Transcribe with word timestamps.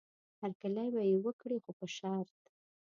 هرکلی 0.41 0.87
به 0.93 1.01
یې 1.09 1.15
وکړي 1.25 1.57
خو 1.63 1.71
په 1.79 1.85
شرط. 1.97 2.39